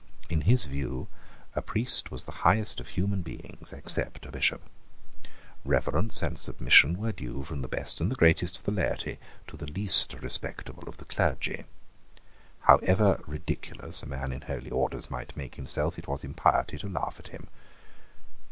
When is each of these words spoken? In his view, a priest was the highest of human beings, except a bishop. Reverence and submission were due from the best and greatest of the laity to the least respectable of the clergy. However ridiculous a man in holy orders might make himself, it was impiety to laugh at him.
In 0.31 0.41
his 0.41 0.65
view, 0.65 1.07
a 1.55 1.61
priest 1.61 2.09
was 2.09 2.25
the 2.25 2.31
highest 2.41 2.79
of 2.79 2.87
human 2.87 3.21
beings, 3.21 3.71
except 3.71 4.25
a 4.25 4.31
bishop. 4.31 4.63
Reverence 5.63 6.23
and 6.23 6.39
submission 6.39 6.97
were 6.97 7.11
due 7.11 7.43
from 7.43 7.61
the 7.61 7.67
best 7.67 8.01
and 8.01 8.17
greatest 8.17 8.57
of 8.57 8.63
the 8.63 8.71
laity 8.71 9.19
to 9.45 9.55
the 9.57 9.67
least 9.71 10.15
respectable 10.15 10.89
of 10.89 10.97
the 10.97 11.05
clergy. 11.05 11.65
However 12.61 13.19
ridiculous 13.27 14.01
a 14.01 14.07
man 14.07 14.31
in 14.31 14.41
holy 14.41 14.71
orders 14.71 15.11
might 15.11 15.37
make 15.37 15.53
himself, 15.53 15.99
it 15.99 16.07
was 16.07 16.23
impiety 16.23 16.79
to 16.79 16.89
laugh 16.89 17.17
at 17.19 17.27
him. 17.27 17.47